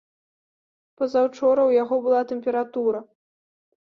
[1.01, 2.99] Пазаўчора ў яго была тэмпература.